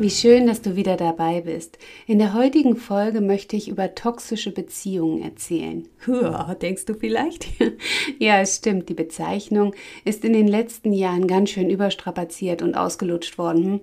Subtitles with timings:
[0.00, 1.76] Wie schön, dass du wieder dabei bist.
[2.06, 5.88] In der heutigen Folge möchte ich über toxische Beziehungen erzählen.
[6.04, 7.48] Hör, denkst du vielleicht?
[8.20, 9.74] ja, es stimmt, die Bezeichnung
[10.04, 13.64] ist in den letzten Jahren ganz schön überstrapaziert und ausgelutscht worden.
[13.64, 13.80] Hm?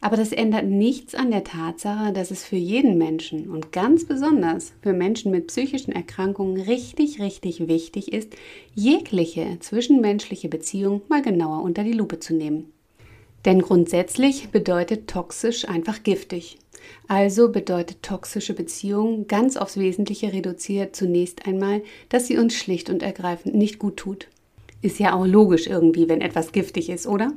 [0.00, 4.72] Aber das ändert nichts an der Tatsache, dass es für jeden Menschen und ganz besonders
[4.82, 8.34] für Menschen mit psychischen Erkrankungen richtig, richtig wichtig ist,
[8.74, 12.72] jegliche zwischenmenschliche Beziehung mal genauer unter die Lupe zu nehmen.
[13.44, 16.58] Denn grundsätzlich bedeutet toxisch einfach giftig.
[17.08, 23.02] Also bedeutet toxische Beziehung ganz aufs Wesentliche reduziert zunächst einmal, dass sie uns schlicht und
[23.02, 24.28] ergreifend nicht gut tut.
[24.80, 27.32] Ist ja auch logisch irgendwie, wenn etwas giftig ist, oder?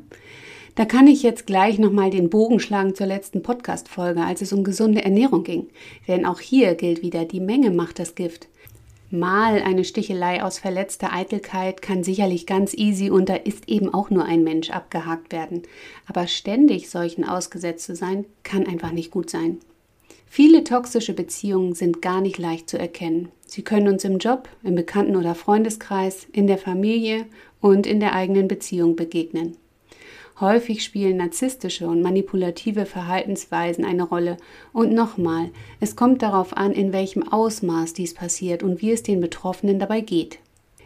[0.75, 4.63] Da kann ich jetzt gleich nochmal den Bogen schlagen zur letzten Podcast-Folge, als es um
[4.63, 5.67] gesunde Ernährung ging.
[6.07, 8.47] Denn auch hier gilt wieder, die Menge macht das Gift.
[9.09, 14.09] Mal eine Stichelei aus verletzter Eitelkeit kann sicherlich ganz easy und da ist eben auch
[14.09, 15.63] nur ein Mensch abgehakt werden.
[16.07, 19.59] Aber ständig solchen ausgesetzt zu sein, kann einfach nicht gut sein.
[20.25, 23.29] Viele toxische Beziehungen sind gar nicht leicht zu erkennen.
[23.45, 27.25] Sie können uns im Job, im Bekannten- oder Freundeskreis, in der Familie
[27.61, 29.55] und in der eigenen Beziehung begegnen.
[30.39, 34.37] Häufig spielen narzisstische und manipulative Verhaltensweisen eine Rolle.
[34.71, 35.49] Und nochmal,
[35.79, 40.01] es kommt darauf an, in welchem Ausmaß dies passiert und wie es den Betroffenen dabei
[40.01, 40.37] geht.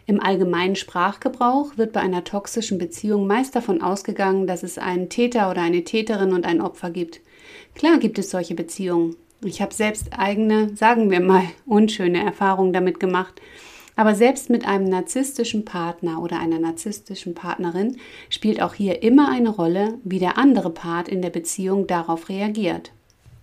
[0.05, 5.51] Im allgemeinen Sprachgebrauch wird bei einer toxischen Beziehung meist davon ausgegangen, dass es einen Täter
[5.51, 7.19] oder eine Täterin und ein Opfer gibt.
[7.75, 9.15] Klar gibt es solche Beziehungen.
[9.43, 13.41] Ich habe selbst eigene, sagen wir mal, unschöne Erfahrungen damit gemacht.
[13.95, 17.97] Aber selbst mit einem narzisstischen Partner oder einer narzisstischen Partnerin
[18.29, 22.91] spielt auch hier immer eine Rolle, wie der andere Part in der Beziehung darauf reagiert.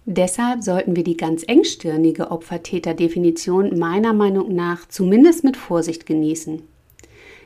[0.07, 6.63] Deshalb sollten wir die ganz engstirnige Opfer-Täter-Definition meiner Meinung nach zumindest mit Vorsicht genießen.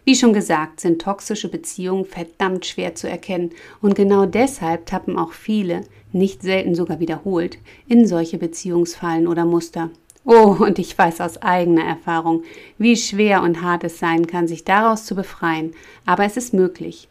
[0.04, 5.32] Wie schon gesagt, sind toxische Beziehungen verdammt schwer zu erkennen und genau deshalb tappen auch
[5.32, 7.58] viele, nicht selten sogar wiederholt,
[7.88, 9.90] in solche Beziehungsfallen oder Muster.
[10.24, 12.44] Oh, und ich weiß aus eigener Erfahrung,
[12.78, 15.74] wie schwer und hart es sein kann, sich daraus zu befreien,
[16.06, 17.08] aber es ist möglich.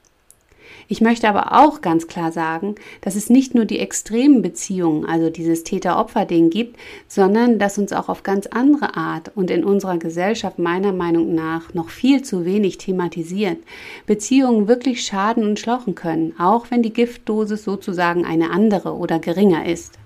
[0.88, 5.29] Ich möchte aber auch ganz klar sagen, dass es nicht nur die extremen Beziehungen, also
[5.29, 6.77] dieses Täter-Opfer-Ding gibt,
[7.07, 11.73] sondern dass uns auch auf ganz andere Art und in unserer Gesellschaft meiner Meinung nach
[11.73, 13.57] noch viel zu wenig thematisiert,
[14.05, 19.66] Beziehungen wirklich schaden und schlauchen können, auch wenn die Giftdosis sozusagen eine andere oder geringer
[19.66, 19.97] ist.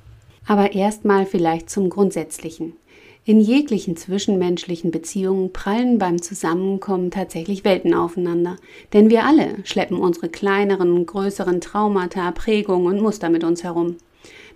[0.48, 2.74] Aber erstmal vielleicht zum Grundsätzlichen.
[3.28, 8.58] In jeglichen zwischenmenschlichen Beziehungen prallen beim Zusammenkommen tatsächlich Welten aufeinander.
[8.94, 13.98] Denn wir alle schleppen unsere kleineren und größeren Traumata, Prägungen und Muster mit uns herum.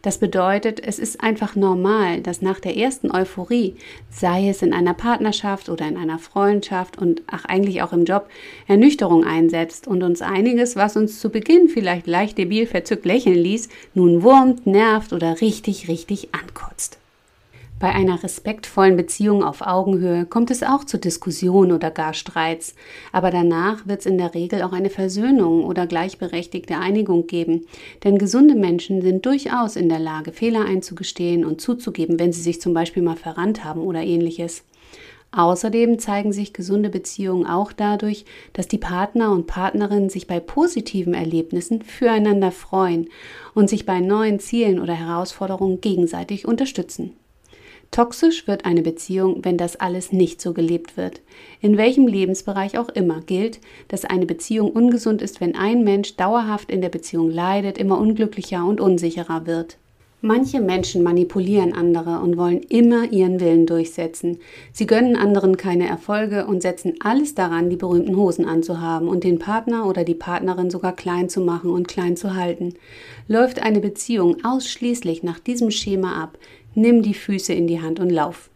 [0.04, 3.74] Das bedeutet, es ist einfach normal, dass nach der ersten Euphorie,
[4.12, 8.30] sei es in einer Partnerschaft oder in einer Freundschaft und ach eigentlich auch im Job,
[8.68, 13.68] Ernüchterung einsetzt und uns einiges, was uns zu Beginn vielleicht leicht debil verzückt lächeln ließ,
[13.96, 17.00] nun wurmt, nervt oder richtig, richtig ankotzt.
[17.80, 22.76] Bei einer respektvollen Beziehung auf Augenhöhe kommt es auch zu Diskussionen oder gar Streits,
[23.14, 27.68] aber danach wird es in der Regel auch eine Versöhnung oder gleichberechtigte Einigung geben,
[28.04, 32.60] denn gesunde Menschen sind durchaus in der Lage, Fehler einzugestehen und zuzugeben, wenn sie sich
[32.60, 34.66] zum Beispiel mal verrannt haben oder ähnliches.
[35.32, 41.14] Außerdem zeigen sich gesunde Beziehungen auch dadurch, dass die Partner und Partnerinnen sich bei positiven
[41.14, 43.08] Erlebnissen füreinander freuen
[43.54, 47.14] und sich bei neuen Zielen oder Herausforderungen gegenseitig unterstützen.
[47.92, 51.22] Toxisch wird eine Beziehung, wenn das alles nicht so gelebt wird.
[51.60, 56.72] In welchem Lebensbereich auch immer gilt, dass eine Beziehung ungesund ist, wenn ein Mensch dauerhaft
[56.72, 59.78] in der Beziehung leidet, immer unglücklicher und unsicherer wird.
[60.22, 64.40] Manche Menschen manipulieren andere und wollen immer ihren Willen durchsetzen.
[64.74, 69.40] Sie gönnen anderen keine Erfolge und setzen alles daran, die berühmten Hosen anzuhaben und den
[69.40, 72.74] Partner oder die Partnerin sogar klein zu machen und klein zu halten.
[73.30, 76.38] Läuft eine Beziehung ausschließlich nach diesem Schema ab,
[76.76, 78.50] nimm die Füße in die Hand und lauf.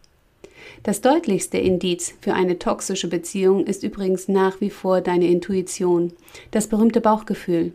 [0.83, 6.13] Das deutlichste Indiz für eine toxische Beziehung ist übrigens nach wie vor deine Intuition,
[6.51, 7.73] das berühmte Bauchgefühl.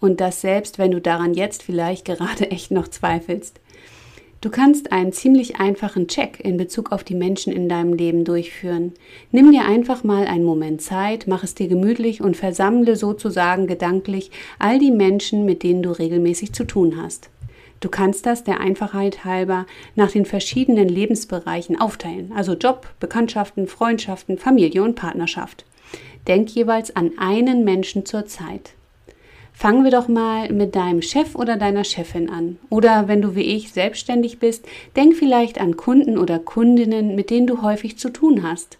[0.00, 3.60] Und das selbst, wenn du daran jetzt vielleicht gerade echt noch zweifelst.
[4.42, 8.92] Du kannst einen ziemlich einfachen Check in Bezug auf die Menschen in deinem Leben durchführen.
[9.32, 14.30] Nimm dir einfach mal einen Moment Zeit, mach es dir gemütlich und versammle sozusagen gedanklich
[14.58, 17.30] all die Menschen, mit denen du regelmäßig zu tun hast.
[17.80, 24.38] Du kannst das der Einfachheit halber nach den verschiedenen Lebensbereichen aufteilen, also Job, Bekanntschaften, Freundschaften,
[24.38, 25.64] Familie und Partnerschaft.
[26.26, 28.72] Denk jeweils an einen Menschen zur Zeit.
[29.52, 32.58] Fangen wir doch mal mit deinem Chef oder deiner Chefin an.
[32.68, 37.46] Oder wenn du wie ich selbstständig bist, denk vielleicht an Kunden oder Kundinnen, mit denen
[37.46, 38.76] du häufig zu tun hast.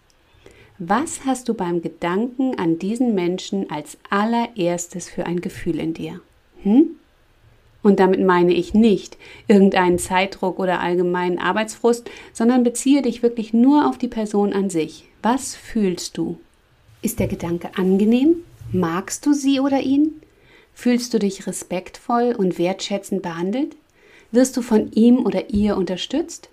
[0.78, 6.20] Was hast du beim Gedanken an diesen Menschen als allererstes für ein Gefühl in dir?
[6.62, 6.96] Hm?
[7.86, 9.16] Und damit meine ich nicht
[9.46, 15.04] irgendeinen Zeitdruck oder allgemeinen Arbeitsfrust, sondern beziehe dich wirklich nur auf die Person an sich.
[15.22, 16.36] Was fühlst du?
[17.00, 18.38] Ist der Gedanke angenehm?
[18.72, 20.20] Magst du sie oder ihn?
[20.74, 23.76] Fühlst du dich respektvoll und wertschätzend behandelt?
[24.32, 26.48] Wirst du von ihm oder ihr unterstützt?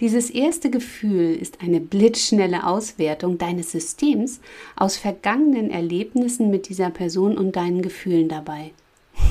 [0.00, 4.40] Dieses erste Gefühl ist eine blitzschnelle Auswertung deines Systems
[4.74, 8.72] aus vergangenen Erlebnissen mit dieser Person und deinen Gefühlen dabei.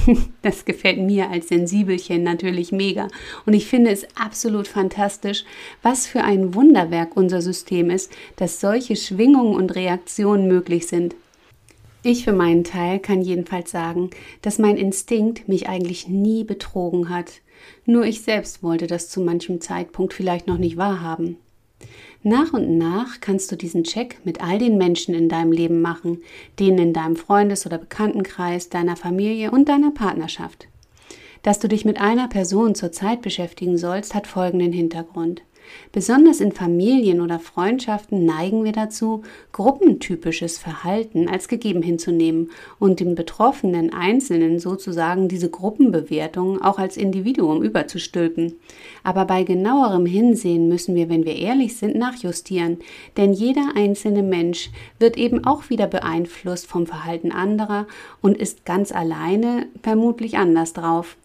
[0.42, 3.08] Das gefällt mir als Sensibelchen natürlich mega.
[3.46, 5.46] Und ich finde es absolut fantastisch,
[5.82, 11.16] was für ein Wunderwerk unser System ist, dass solche Schwingungen und Reaktionen möglich sind.
[12.06, 14.10] Ich für meinen Teil kann jedenfalls sagen,
[14.42, 17.42] dass mein Instinkt mich eigentlich nie betrogen hat.
[17.86, 21.38] Nur ich selbst wollte das zu manchem Zeitpunkt vielleicht noch nicht wahrhaben.
[22.26, 26.22] Nach und nach kannst du diesen Check mit all den Menschen in deinem Leben machen,
[26.58, 30.70] denen in deinem Freundes- oder Bekanntenkreis, deiner Familie und deiner Partnerschaft.
[31.42, 35.42] Dass du dich mit einer Person zur Zeit beschäftigen sollst, hat folgenden Hintergrund.
[35.92, 43.16] Besonders in Familien oder Freundschaften neigen wir dazu, gruppentypisches Verhalten als gegeben hinzunehmen und dem
[43.16, 48.54] betroffenen Einzelnen sozusagen diese Gruppenbewertung auch als Individuum überzustülpen.
[49.04, 52.78] Aber bei genauerem Hinsehen müssen wir, wenn wir ehrlich sind, nachjustieren,
[53.18, 57.88] denn jeder einzelne Mensch wird eben auch wieder beeinflusst vom Verhalten anderer
[58.22, 61.18] und ist ganz alleine vermutlich anders drauf.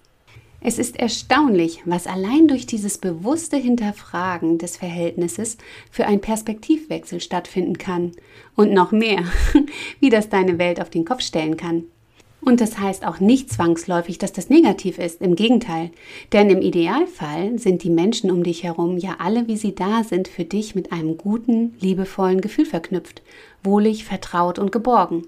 [0.61, 5.57] Es ist erstaunlich, was allein durch dieses bewusste Hinterfragen des Verhältnisses
[5.91, 8.13] für ein Perspektivwechsel stattfinden kann.
[8.57, 9.23] Und noch mehr,
[10.01, 11.85] wie das deine Welt auf den Kopf stellen kann.
[12.41, 15.91] Und das heißt auch nicht zwangsläufig, dass das negativ ist, im Gegenteil.
[16.33, 20.27] Denn im Idealfall sind die Menschen um dich herum ja alle, wie sie da sind,
[20.27, 23.23] für dich mit einem guten, liebevollen Gefühl verknüpft,
[23.63, 25.27] wohlig, vertraut und geborgen.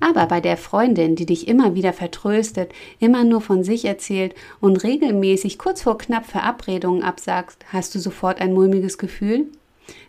[0.00, 4.82] Aber bei der Freundin, die dich immer wieder vertröstet, immer nur von sich erzählt und
[4.84, 9.46] regelmäßig kurz vor knapp Verabredungen absagst, hast du sofort ein mulmiges Gefühl?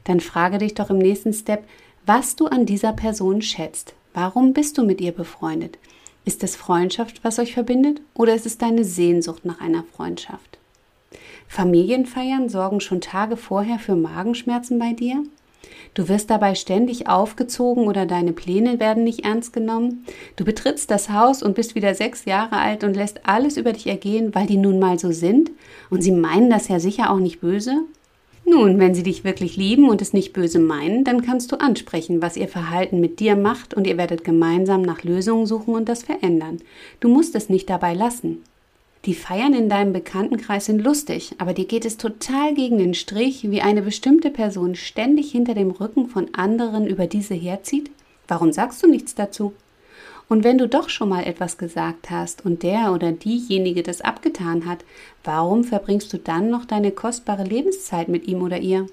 [0.03, 1.63] Dann frage dich doch im nächsten Step,
[2.05, 3.93] was du an dieser Person schätzt.
[4.13, 5.77] Warum bist du mit ihr befreundet?
[6.25, 10.57] Ist es Freundschaft, was euch verbindet, oder ist es deine Sehnsucht nach einer Freundschaft?
[11.47, 15.23] Familienfeiern sorgen schon Tage vorher für Magenschmerzen bei dir?
[15.93, 20.05] Du wirst dabei ständig aufgezogen oder deine Pläne werden nicht ernst genommen.
[20.35, 23.87] Du betrittst das Haus und bist wieder sechs Jahre alt und lässt alles über dich
[23.87, 25.51] ergehen, weil die nun mal so sind.
[25.89, 27.83] Und sie meinen das ja sicher auch nicht böse.
[28.49, 32.21] Nun, wenn sie dich wirklich lieben und es nicht böse meinen, dann kannst du ansprechen,
[32.21, 36.03] was ihr Verhalten mit dir macht und ihr werdet gemeinsam nach Lösungen suchen und das
[36.03, 36.59] verändern.
[37.01, 38.43] Du musst es nicht dabei lassen.
[39.05, 43.49] Die Feiern in deinem Bekanntenkreis sind lustig, aber dir geht es total gegen den Strich,
[43.49, 47.91] wie eine bestimmte Person ständig hinter dem Rücken von anderen über diese herzieht?
[48.27, 49.53] Warum sagst du nichts dazu?
[50.29, 54.65] Und wenn du doch schon mal etwas gesagt hast und der oder diejenige das abgetan
[54.65, 54.83] hat,
[55.23, 58.87] warum verbringst du dann noch deine kostbare Lebenszeit mit ihm oder ihr?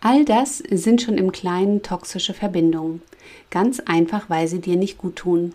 [0.00, 3.00] All das sind schon im Kleinen toxische Verbindungen.
[3.48, 5.54] Ganz einfach, weil sie dir nicht gut tun.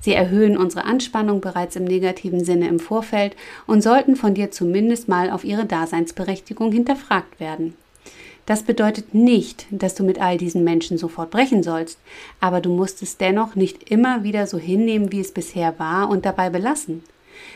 [0.00, 5.08] Sie erhöhen unsere Anspannung bereits im negativen Sinne im Vorfeld und sollten von dir zumindest
[5.08, 7.74] mal auf ihre Daseinsberechtigung hinterfragt werden.
[8.46, 11.98] Das bedeutet nicht, dass du mit all diesen Menschen sofort brechen sollst,
[12.40, 16.24] aber du musst es dennoch nicht immer wieder so hinnehmen, wie es bisher war und
[16.24, 17.04] dabei belassen.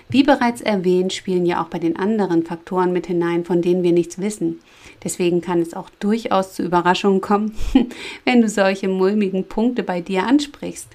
[0.09, 3.93] Wie bereits erwähnt, spielen ja auch bei den anderen Faktoren mit hinein, von denen wir
[3.93, 4.61] nichts wissen.
[5.03, 7.55] Deswegen kann es auch durchaus zu Überraschungen kommen,
[8.25, 10.89] wenn du solche mulmigen Punkte bei dir ansprichst.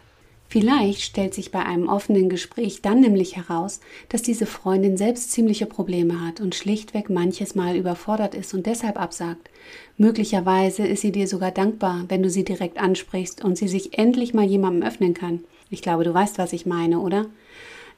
[0.51, 5.67] Vielleicht stellt sich bei einem offenen Gespräch dann nämlich heraus, dass diese Freundin selbst ziemliche
[5.67, 9.51] Probleme hat und schlichtweg manches Mal überfordert ist und deshalb absagt.
[9.95, 14.33] Möglicherweise ist sie dir sogar dankbar, wenn du sie direkt ansprichst und sie sich endlich
[14.33, 15.41] mal jemandem öffnen kann.
[15.69, 17.27] Ich glaube, du weißt, was ich meine, oder?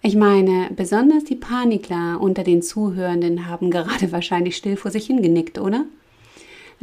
[0.02, 5.58] Ich meine, besonders die Panikler unter den Zuhörenden haben gerade wahrscheinlich still vor sich hingenickt,
[5.58, 5.86] oder?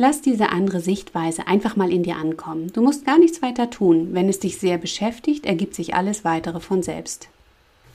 [0.01, 2.71] Lass diese andere Sichtweise einfach mal in dir ankommen.
[2.73, 4.11] Du musst gar nichts weiter tun.
[4.13, 7.29] Wenn es dich sehr beschäftigt, ergibt sich alles weitere von selbst.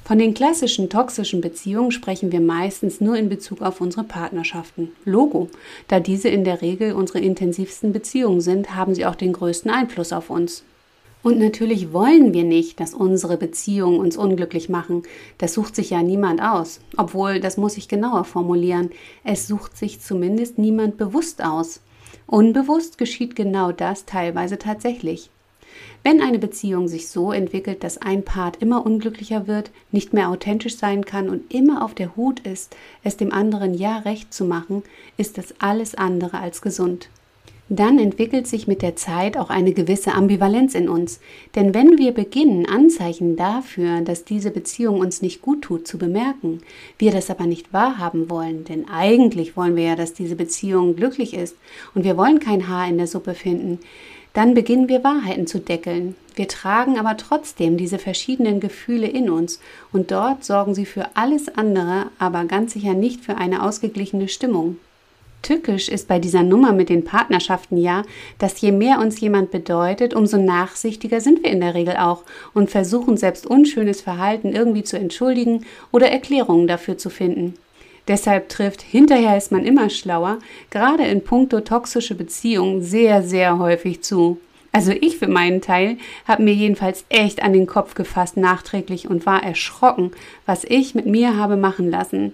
[0.03, 4.91] Von den klassischen toxischen Beziehungen sprechen wir meistens nur in Bezug auf unsere Partnerschaften.
[5.05, 5.47] Logo.
[5.87, 10.11] Da diese in der Regel unsere intensivsten Beziehungen sind, haben sie auch den größten Einfluss
[10.11, 10.65] auf uns.
[11.21, 15.03] Und natürlich wollen wir nicht, dass unsere Beziehungen uns unglücklich machen.
[15.37, 16.81] Das sucht sich ja niemand aus.
[16.97, 18.89] Obwohl, das muss ich genauer formulieren.
[19.23, 21.79] Es sucht sich zumindest niemand bewusst aus.
[22.33, 25.29] Unbewusst geschieht genau das teilweise tatsächlich.
[26.01, 30.77] Wenn eine Beziehung sich so entwickelt, dass ein Part immer unglücklicher wird, nicht mehr authentisch
[30.77, 34.81] sein kann und immer auf der Hut ist, es dem anderen ja recht zu machen,
[35.15, 37.07] ist das alles andere als gesund
[37.75, 41.19] dann entwickelt sich mit der Zeit auch eine gewisse Ambivalenz in uns.
[41.55, 46.61] Denn wenn wir beginnen, Anzeichen dafür, dass diese Beziehung uns nicht gut tut, zu bemerken,
[46.97, 51.33] wir das aber nicht wahrhaben wollen, denn eigentlich wollen wir ja, dass diese Beziehung glücklich
[51.33, 51.55] ist
[51.95, 53.79] und wir wollen kein Haar in der Suppe finden,
[54.33, 56.15] dann beginnen wir Wahrheiten zu deckeln.
[56.35, 59.59] Wir tragen aber trotzdem diese verschiedenen Gefühle in uns
[59.91, 64.77] und dort sorgen sie für alles andere, aber ganz sicher nicht für eine ausgeglichene Stimmung.
[65.43, 68.01] Tückisch ist bei dieser Nummer mit den Partnerschaften ja,
[68.39, 72.23] dass je mehr uns jemand bedeutet, umso nachsichtiger sind wir in der Regel auch
[72.55, 77.53] und versuchen selbst unschönes Verhalten irgendwie zu entschuldigen oder Erklärungen dafür zu finden.
[78.07, 80.39] Deshalb trifft hinterher ist man immer schlauer,
[80.71, 84.39] gerade in puncto toxische Beziehungen sehr, sehr häufig zu.
[84.73, 85.97] Also ich für meinen Teil
[86.27, 90.11] habe mir jedenfalls echt an den Kopf gefasst nachträglich und war erschrocken,
[90.45, 92.33] was ich mit mir habe machen lassen.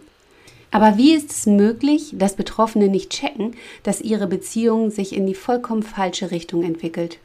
[0.72, 5.34] Aber wie ist es möglich, dass Betroffene nicht checken, dass ihre Beziehung sich in die
[5.34, 7.18] vollkommen falsche Richtung entwickelt?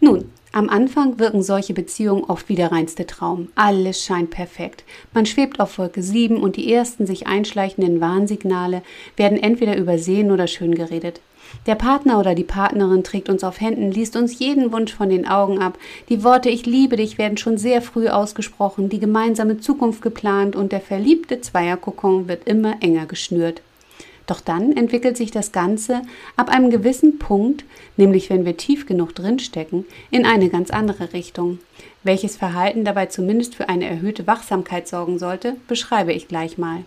[0.00, 3.48] Nun, am Anfang wirken solche Beziehungen oft wie der reinste Traum.
[3.56, 4.84] Alles scheint perfekt.
[5.12, 8.82] Man schwebt auf Wolke 7 und die ersten sich einschleichenden Warnsignale
[9.16, 11.20] werden entweder übersehen oder schön geredet.
[11.66, 15.26] Der Partner oder die Partnerin trägt uns auf Händen, liest uns jeden Wunsch von den
[15.26, 15.78] Augen ab.
[16.08, 20.72] Die Worte Ich liebe dich werden schon sehr früh ausgesprochen, die gemeinsame Zukunft geplant und
[20.72, 23.62] der verliebte Zweierkokon wird immer enger geschnürt.
[24.26, 26.02] Doch dann entwickelt sich das Ganze
[26.36, 27.64] ab einem gewissen Punkt,
[27.96, 31.58] nämlich wenn wir tief genug drinstecken, in eine ganz andere Richtung.
[32.02, 36.84] Welches Verhalten dabei zumindest für eine erhöhte Wachsamkeit sorgen sollte, beschreibe ich gleich mal.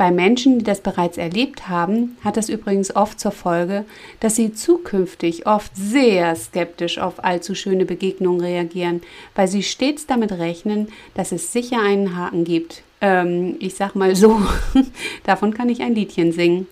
[0.00, 3.84] Bei Menschen, die das bereits erlebt haben, hat das übrigens oft zur Folge,
[4.18, 9.02] dass sie zukünftig oft sehr skeptisch auf allzu schöne Begegnungen reagieren,
[9.34, 12.82] weil sie stets damit rechnen, dass es sicher einen Haken gibt.
[13.02, 14.40] Ähm, ich sag mal so,
[15.24, 16.66] davon kann ich ein Liedchen singen.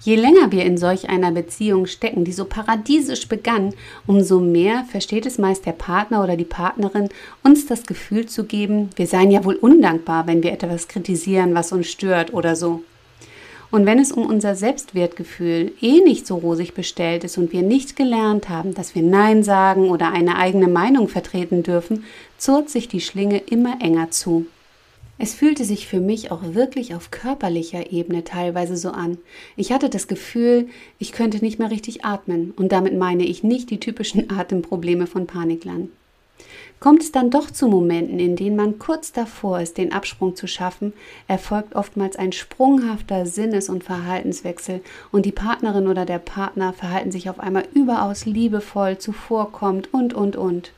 [0.00, 3.72] Je länger wir in solch einer Beziehung stecken, die so paradiesisch begann,
[4.06, 7.08] umso mehr versteht es meist der Partner oder die Partnerin,
[7.42, 11.72] uns das Gefühl zu geben, wir seien ja wohl undankbar, wenn wir etwas kritisieren, was
[11.72, 12.82] uns stört oder so.
[13.70, 17.96] Und wenn es um unser Selbstwertgefühl eh nicht so rosig bestellt ist und wir nicht
[17.96, 22.04] gelernt haben, dass wir Nein sagen oder eine eigene Meinung vertreten dürfen,
[22.38, 24.46] zurrt sich die Schlinge immer enger zu.
[25.16, 29.18] Es fühlte sich für mich auch wirklich auf körperlicher Ebene teilweise so an.
[29.56, 30.68] Ich hatte das Gefühl,
[30.98, 35.26] ich könnte nicht mehr richtig atmen und damit meine ich nicht die typischen Atemprobleme von
[35.26, 35.90] Paniklern.
[36.80, 40.46] Kommt es dann doch zu Momenten, in denen man kurz davor ist, den Absprung zu
[40.48, 40.92] schaffen,
[41.28, 47.30] erfolgt oftmals ein sprunghafter Sinnes- und Verhaltenswechsel und die Partnerin oder der Partner verhalten sich
[47.30, 50.72] auf einmal überaus liebevoll, zuvorkommt und, und, und.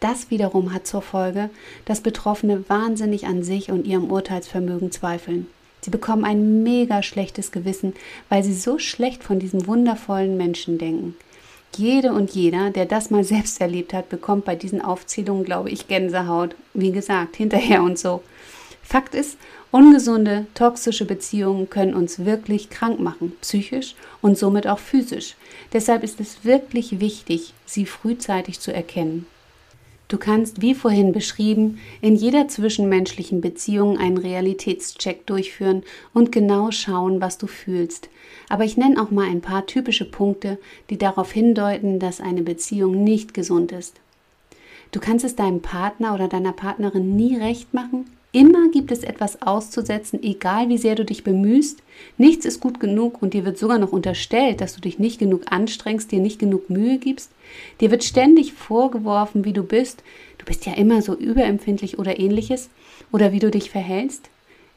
[0.00, 1.50] Das wiederum hat zur Folge,
[1.84, 5.46] dass Betroffene wahnsinnig an sich und ihrem Urteilsvermögen zweifeln.
[5.80, 7.94] Sie bekommen ein mega schlechtes Gewissen,
[8.28, 11.16] weil sie so schlecht von diesem wundervollen Menschen denken.
[11.76, 15.88] Jede und jeder, der das mal selbst erlebt hat, bekommt bei diesen Aufzählungen, glaube ich,
[15.88, 16.56] Gänsehaut.
[16.74, 18.22] Wie gesagt, hinterher und so.
[18.82, 19.36] Fakt ist,
[19.70, 25.34] ungesunde, toxische Beziehungen können uns wirklich krank machen, psychisch und somit auch physisch.
[25.72, 29.26] Deshalb ist es wirklich wichtig, sie frühzeitig zu erkennen.
[30.08, 35.82] Du kannst, wie vorhin beschrieben, in jeder zwischenmenschlichen Beziehung einen Realitätscheck durchführen
[36.14, 38.08] und genau schauen, was du fühlst.
[38.48, 40.58] Aber ich nenne auch mal ein paar typische Punkte,
[40.90, 43.96] die darauf hindeuten, dass eine Beziehung nicht gesund ist.
[44.92, 49.40] Du kannst es deinem Partner oder deiner Partnerin nie recht machen, Immer gibt es etwas
[49.40, 51.82] auszusetzen, egal wie sehr du dich bemühst.
[52.18, 55.50] Nichts ist gut genug und dir wird sogar noch unterstellt, dass du dich nicht genug
[55.50, 57.30] anstrengst, dir nicht genug Mühe gibst.
[57.80, 60.02] Dir wird ständig vorgeworfen, wie du bist.
[60.36, 62.68] Du bist ja immer so überempfindlich oder ähnliches.
[63.10, 64.28] Oder wie du dich verhältst.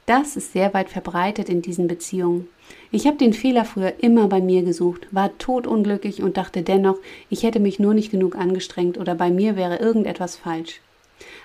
[0.05, 2.47] Das ist sehr weit verbreitet in diesen Beziehungen.
[2.91, 6.95] Ich habe den Fehler früher immer bei mir gesucht, war todunglücklich und dachte dennoch,
[7.29, 10.79] ich hätte mich nur nicht genug angestrengt oder bei mir wäre irgendetwas falsch.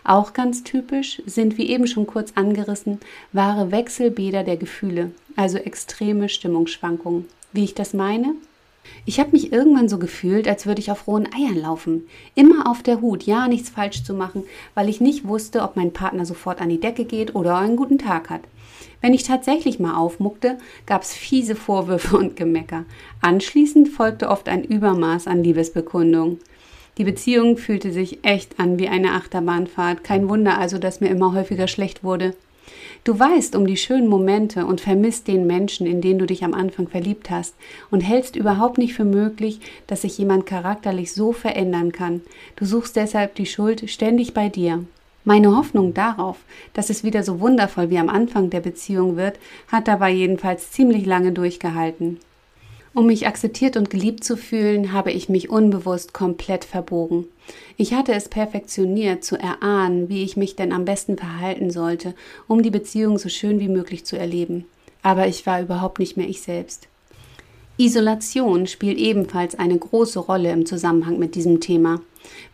[0.04, 3.00] Auch ganz typisch sind, wie eben schon kurz angerissen,
[3.32, 7.26] wahre Wechselbäder der Gefühle, also extreme Stimmungsschwankungen.
[7.52, 8.34] Wie ich das meine?
[9.06, 12.06] Ich habe mich irgendwann so gefühlt, als würde ich auf rohen Eiern laufen.
[12.34, 15.92] Immer auf der Hut, ja, nichts falsch zu machen, weil ich nicht wusste, ob mein
[15.92, 18.42] Partner sofort an die Decke geht oder einen guten Tag hat.
[19.00, 22.84] Wenn ich tatsächlich mal aufmuckte, gab es fiese Vorwürfe und Gemecker.
[23.20, 26.38] Anschließend folgte oft ein Übermaß an Liebesbekundung.
[26.96, 30.04] Die Beziehung fühlte sich echt an wie eine Achterbahnfahrt.
[30.04, 32.34] Kein Wunder also, dass mir immer häufiger schlecht wurde.
[33.02, 36.54] Du weißt um die schönen Momente und vermisst den Menschen, in den du dich am
[36.54, 37.54] Anfang verliebt hast
[37.90, 42.22] und hältst überhaupt nicht für möglich, dass sich jemand charakterlich so verändern kann.
[42.56, 44.84] Du suchst deshalb die Schuld ständig bei dir.
[45.24, 46.38] Meine Hoffnung darauf,
[46.74, 51.06] dass es wieder so wundervoll wie am Anfang der Beziehung wird, hat dabei jedenfalls ziemlich
[51.06, 52.20] lange durchgehalten.
[52.94, 57.26] Um mich akzeptiert und geliebt zu fühlen, habe ich mich unbewusst komplett verbogen.
[57.76, 62.14] Ich hatte es perfektioniert, zu erahnen, wie ich mich denn am besten verhalten sollte,
[62.46, 64.64] um die Beziehung so schön wie möglich zu erleben.
[65.02, 66.86] Aber ich war überhaupt nicht mehr ich selbst.
[67.76, 72.00] Isolation spielt ebenfalls eine große Rolle im Zusammenhang mit diesem Thema.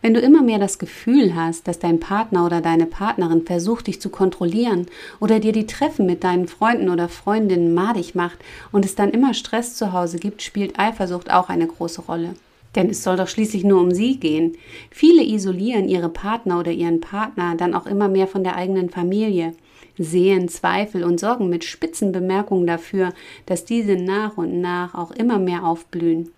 [0.01, 4.01] Wenn du immer mehr das Gefühl hast, dass dein Partner oder deine Partnerin versucht, dich
[4.01, 4.87] zu kontrollieren
[5.19, 8.39] oder dir die Treffen mit deinen Freunden oder Freundinnen madig macht
[8.71, 12.33] und es dann immer Stress zu Hause gibt, spielt Eifersucht auch eine große Rolle.
[12.75, 14.57] Denn es soll doch schließlich nur um sie gehen.
[14.89, 19.53] Viele isolieren ihre Partner oder ihren Partner dann auch immer mehr von der eigenen Familie,
[19.97, 23.13] sehen Zweifel und sorgen mit spitzen Bemerkungen dafür,
[23.45, 26.31] dass diese nach und nach auch immer mehr aufblühen.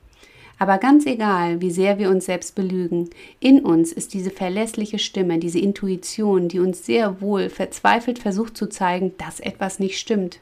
[0.60, 3.10] Aber ganz egal, wie sehr wir uns selbst belügen,
[3.40, 8.68] in uns ist diese verlässliche Stimme, diese Intuition, die uns sehr wohl verzweifelt versucht zu
[8.68, 10.40] zeigen, dass etwas nicht stimmt.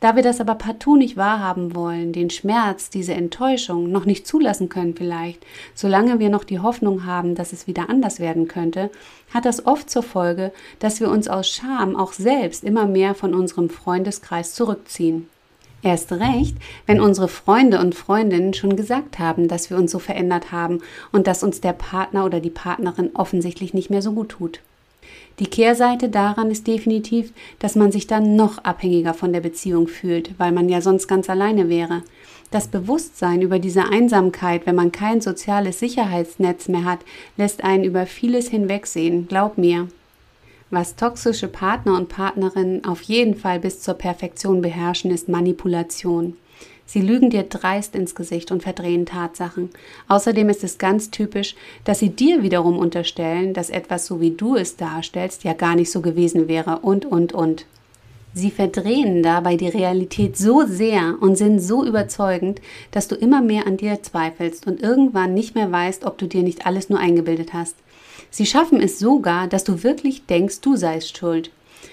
[0.00, 4.68] Da wir das aber partout nicht wahrhaben wollen, den Schmerz, diese Enttäuschung noch nicht zulassen
[4.68, 5.44] können vielleicht,
[5.74, 8.90] solange wir noch die Hoffnung haben, dass es wieder anders werden könnte,
[9.32, 13.34] hat das oft zur Folge, dass wir uns aus Scham auch selbst immer mehr von
[13.34, 15.28] unserem Freundeskreis zurückziehen.
[15.82, 16.56] Erst recht,
[16.86, 20.80] wenn unsere Freunde und Freundinnen schon gesagt haben, dass wir uns so verändert haben
[21.12, 24.60] und dass uns der Partner oder die Partnerin offensichtlich nicht mehr so gut tut.
[25.38, 30.38] Die Kehrseite daran ist definitiv, dass man sich dann noch abhängiger von der Beziehung fühlt,
[30.38, 32.02] weil man ja sonst ganz alleine wäre.
[32.50, 37.00] Das Bewusstsein über diese Einsamkeit, wenn man kein soziales Sicherheitsnetz mehr hat,
[37.36, 39.88] lässt einen über vieles hinwegsehen, glaub mir.
[40.70, 46.36] Was toxische Partner und Partnerinnen auf jeden Fall bis zur Perfektion beherrschen, ist Manipulation.
[46.88, 49.68] Sie lügen dir dreist ins Gesicht und verdrehen Tatsachen.
[50.08, 54.56] Außerdem ist es ganz typisch, dass sie dir wiederum unterstellen, dass etwas so wie du
[54.56, 57.66] es darstellst ja gar nicht so gewesen wäre und und und.
[58.32, 63.66] Sie verdrehen dabei die Realität so sehr und sind so überzeugend, dass du immer mehr
[63.66, 67.52] an dir zweifelst und irgendwann nicht mehr weißt, ob du dir nicht alles nur eingebildet
[67.52, 67.76] hast.
[68.30, 71.50] Sie schaffen es sogar, dass du wirklich denkst, du seist schuld.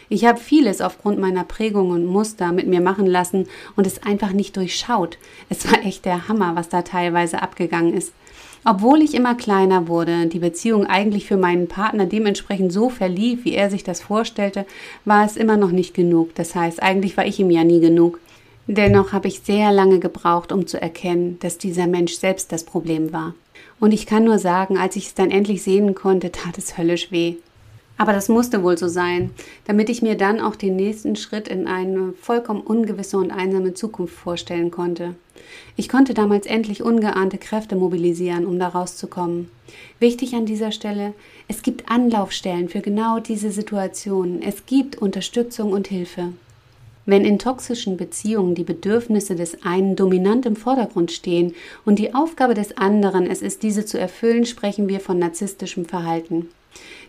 [0.09, 4.33] Ich habe vieles aufgrund meiner Prägung und Muster mit mir machen lassen und es einfach
[4.33, 5.17] nicht durchschaut.
[5.49, 8.13] Es war echt der Hammer, was da teilweise abgegangen ist.
[8.67, 13.53] Obwohl ich immer kleiner wurde, die Beziehung eigentlich für meinen Partner dementsprechend so verlief, wie
[13.53, 14.65] er sich das vorstellte,
[15.05, 16.33] war es immer noch nicht genug.
[16.33, 18.19] Das heißt, eigentlich war ich ihm ja nie genug.
[18.67, 23.13] Dennoch habe ich sehr lange gebraucht, um zu erkennen, dass dieser Mensch selbst das Problem
[23.13, 23.35] war.
[23.79, 27.11] Und ich kann nur sagen, als ich es dann endlich sehen konnte, tat es höllisch
[27.11, 27.35] weh.
[27.97, 29.31] Aber das musste wohl so sein,
[29.65, 34.15] damit ich mir dann auch den nächsten Schritt in eine vollkommen ungewisse und einsame Zukunft
[34.15, 35.15] vorstellen konnte.
[35.77, 39.49] Ich konnte damals endlich ungeahnte Kräfte mobilisieren, um da rauszukommen.
[39.99, 41.13] Wichtig an dieser Stelle,
[41.47, 44.41] es gibt Anlaufstellen für genau diese Situationen.
[44.41, 46.33] Es gibt Unterstützung und Hilfe.
[47.05, 51.53] Wenn in toxischen Beziehungen die Bedürfnisse des einen dominant im Vordergrund stehen
[51.85, 56.49] und die Aufgabe des anderen es ist, diese zu erfüllen, sprechen wir von narzisstischem Verhalten.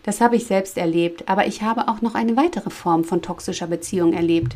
[0.07, 3.67] Das habe ich selbst erlebt, aber ich habe auch noch eine weitere Form von toxischer
[3.67, 4.55] Beziehung erlebt.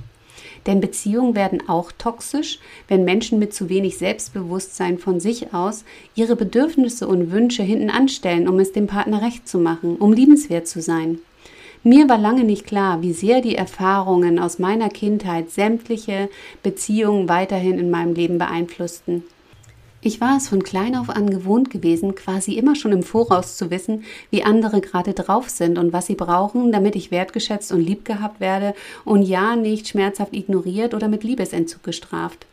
[0.66, 5.84] Denn Beziehungen werden auch toxisch, wenn Menschen mit zu wenig Selbstbewusstsein von sich aus
[6.16, 10.70] ihre Bedürfnisse und Wünsche hinten anstellen, um es dem Partner recht zu machen, um liebenswert
[10.70, 11.20] zu sein.
[11.84, 16.30] Mir war lange nicht klar, wie sehr die Erfahrungen aus meiner Kindheit sämtliche
[16.64, 19.26] Beziehungen weiterhin in meinem Leben beeinflussten.
[20.04, 23.70] Ich war es von klein auf an gewohnt gewesen, quasi immer schon im Voraus zu
[23.70, 28.04] wissen, wie andere gerade drauf sind und was sie brauchen, damit ich wertgeschätzt und lieb
[28.04, 28.74] gehabt werde
[29.06, 32.48] und ja nicht schmerzhaft ignoriert oder mit Liebesentzug gestraft.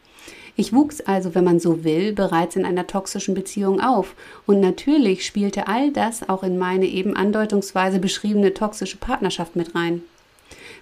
[0.56, 5.24] Ich wuchs also, wenn man so will, bereits in einer toxischen Beziehung auf und natürlich
[5.24, 10.02] spielte all das auch in meine eben andeutungsweise beschriebene toxische Partnerschaft mit rein.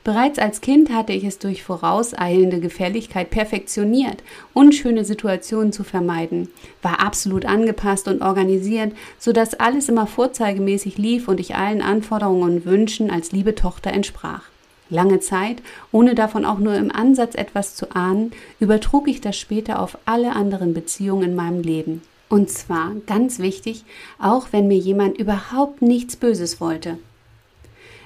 [0.06, 4.22] Bereits als Kind hatte ich es durch vorauseilende Gefälligkeit perfektioniert,
[4.54, 6.48] unschöne Situationen zu vermeiden,
[6.80, 12.64] war absolut angepasst und organisiert, sodass alles immer vorzeigemäßig lief und ich allen Anforderungen und
[12.66, 14.42] Wünschen als liebe Tochter entsprach.
[14.90, 19.80] Lange Zeit, ohne davon auch nur im Ansatz etwas zu ahnen, übertrug ich das später
[19.80, 22.02] auf alle anderen Beziehungen in meinem Leben.
[22.28, 23.84] Und zwar, ganz wichtig,
[24.20, 26.96] auch wenn mir jemand überhaupt nichts Böses wollte.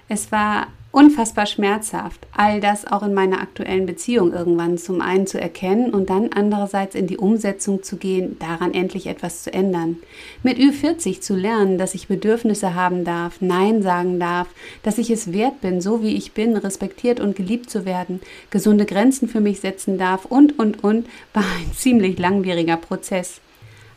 [0.08, 5.40] Es war unfassbar schmerzhaft, all das auch in meiner aktuellen Beziehung irgendwann zum einen zu
[5.40, 9.98] erkennen und dann andererseits in die Umsetzung zu gehen, daran endlich etwas zu ändern.
[10.42, 14.48] Mit Ü40 zu lernen, dass ich Bedürfnisse haben darf, Nein sagen darf,
[14.83, 18.85] dass ich es wert bin, so wie ich bin, respektiert und geliebt zu werden, gesunde
[18.85, 23.40] Grenzen für mich setzen darf und, und, und, war ein ziemlich langwieriger Prozess.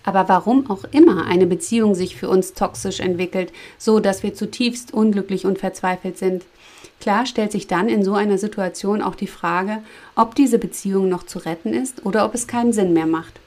[0.05, 4.93] Aber warum auch immer eine Beziehung sich für uns toxisch entwickelt, so dass wir zutiefst
[4.93, 6.43] unglücklich und verzweifelt sind,
[6.99, 9.79] Klar stellt sich dann in so einer Situation auch die Frage,
[10.15, 13.39] ob diese Beziehung noch zu retten ist oder ob es keinen Sinn mehr macht.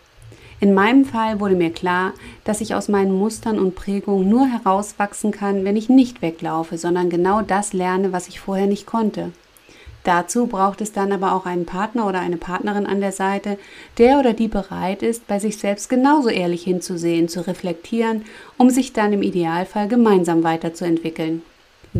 [0.58, 5.30] In meinem Fall wurde mir klar, dass ich aus meinen Mustern und Prägungen nur herauswachsen
[5.30, 9.32] kann, wenn ich nicht weglaufe, sondern genau das lerne, was ich vorher nicht konnte.
[10.06, 13.58] Dazu braucht es dann aber auch einen Partner oder eine Partnerin an der Seite,
[13.98, 18.24] der oder die bereit ist, bei sich selbst genauso ehrlich hinzusehen, zu reflektieren,
[18.56, 21.42] um sich dann im Idealfall gemeinsam weiterzuentwickeln.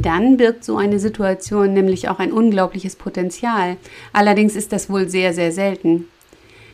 [0.02, 3.78] Dann birgt so eine Situation nämlich auch ein unglaubliches Potenzial.
[4.12, 6.06] Allerdings ist das wohl sehr, sehr selten.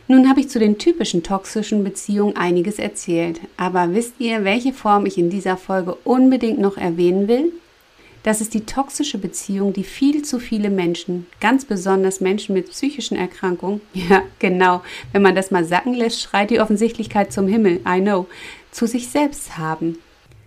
[0.09, 5.05] Nun habe ich zu den typischen toxischen Beziehungen einiges erzählt, aber wisst ihr, welche Form
[5.05, 7.53] ich in dieser Folge unbedingt noch erwähnen will?
[8.23, 13.15] Das ist die toxische Beziehung, die viel zu viele Menschen, ganz besonders Menschen mit psychischen
[13.15, 14.81] Erkrankungen, ja genau,
[15.13, 18.27] wenn man das mal sacken lässt, schreit die Offensichtlichkeit zum Himmel, I know,
[18.71, 19.99] zu sich selbst haben.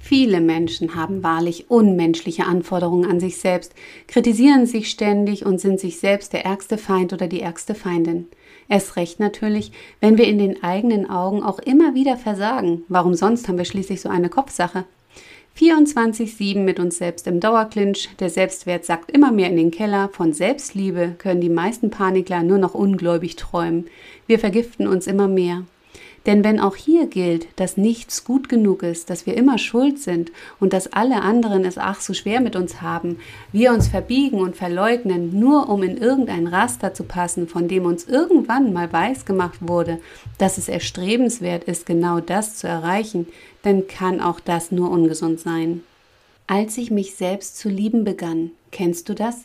[0.08, 3.74] Viele Menschen haben wahrlich unmenschliche Anforderungen an sich selbst,
[4.06, 8.28] kritisieren sich ständig und sind sich selbst der ärgste Feind oder die ärgste Feindin.
[8.68, 12.84] Erst recht natürlich, wenn wir in den eigenen Augen auch immer wieder versagen.
[12.86, 14.84] Warum sonst haben wir schließlich so eine Kopfsache?
[15.58, 20.32] 24-7 mit uns selbst im Dauerclinch, der Selbstwert sackt immer mehr in den Keller, von
[20.32, 23.88] Selbstliebe können die meisten Panikler nur noch ungläubig träumen.
[24.28, 25.64] Wir vergiften uns immer mehr.
[26.26, 30.32] Denn wenn auch hier gilt, dass nichts gut genug ist, dass wir immer schuld sind
[30.58, 33.20] und dass alle anderen es ach so schwer mit uns haben,
[33.52, 38.04] wir uns verbiegen und verleugnen, nur um in irgendein Raster zu passen, von dem uns
[38.06, 40.00] irgendwann mal weiß gemacht wurde,
[40.36, 43.28] dass es erstrebenswert ist, genau das zu erreichen,
[43.62, 45.82] dann kann auch das nur ungesund sein.
[46.48, 49.44] Als ich mich selbst zu lieben begann, kennst du das?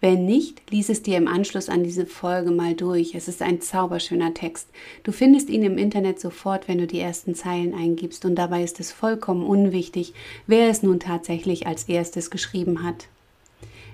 [0.00, 3.14] Wenn nicht, lies es dir im Anschluss an diese Folge mal durch.
[3.14, 4.68] Es ist ein zauberschöner Text.
[5.02, 8.80] Du findest ihn im Internet sofort, wenn du die ersten Zeilen eingibst, und dabei ist
[8.80, 10.14] es vollkommen unwichtig,
[10.46, 13.08] wer es nun tatsächlich als erstes geschrieben hat.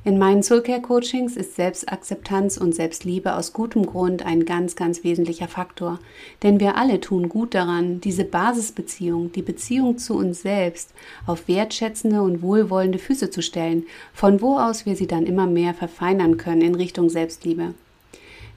[0.07, 5.99] In meinen Soulcare-Coachings ist Selbstakzeptanz und Selbstliebe aus gutem Grund ein ganz, ganz wesentlicher Faktor.
[6.45, 10.93] Denn wir alle tun gut daran, diese Basisbeziehung, die Beziehung zu uns selbst,
[11.27, 15.75] auf wertschätzende und wohlwollende Füße zu stellen, von wo aus wir sie dann immer mehr
[15.75, 17.75] verfeinern können in Richtung Selbstliebe.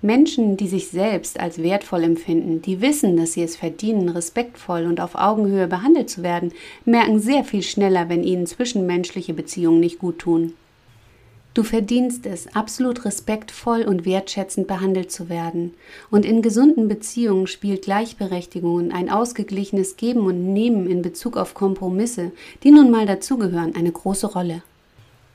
[0.04, 5.02] Menschen, die sich selbst als wertvoll empfinden, die wissen, dass sie es verdienen, respektvoll und
[5.02, 6.52] auf Augenhöhe behandelt zu werden,
[6.86, 10.54] merken sehr viel schneller, wenn ihnen zwischenmenschliche Beziehungen nicht gut tun.
[11.56, 15.74] Du verdienst es, absolut respektvoll und wertschätzend behandelt zu werden.
[16.12, 21.56] Und in gesunden Beziehungen spielt Gleichberechtigung und ein ausgeglichenes Geben und Nehmen in Bezug auf
[21.56, 22.32] Kompromisse,
[22.64, 24.62] die nun mal dazugehören, eine große Rolle.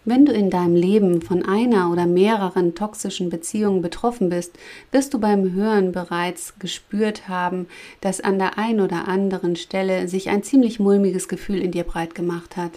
[0.06, 4.52] Wenn du in deinem Leben von einer oder mehreren toxischen Beziehungen betroffen bist,
[4.92, 7.66] wirst du beim Hören bereits gespürt haben,
[8.02, 12.14] dass an der einen oder anderen Stelle sich ein ziemlich mulmiges Gefühl in dir breit
[12.14, 12.72] gemacht hat.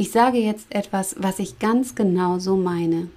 [0.00, 3.08] Ich sage jetzt etwas, was ich ganz genau so meine.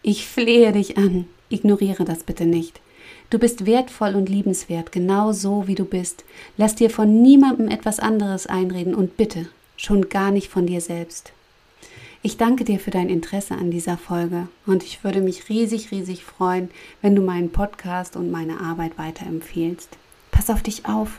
[0.00, 2.80] Ich flehe dich an, ignoriere das bitte nicht.
[3.28, 6.24] Du bist wertvoll und liebenswert, genau so wie du bist.
[6.56, 11.32] Lass dir von niemandem etwas anderes einreden und bitte, schon gar nicht von dir selbst.
[12.22, 16.24] Ich danke dir für dein Interesse an dieser Folge und ich würde mich riesig, riesig
[16.24, 16.70] freuen,
[17.02, 19.90] wenn du meinen Podcast und meine Arbeit weiterempfehlst.
[20.30, 21.18] Pass auf dich auf.